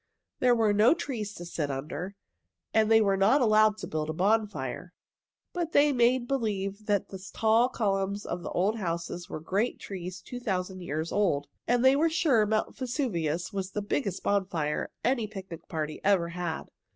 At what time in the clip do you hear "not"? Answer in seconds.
3.17-3.39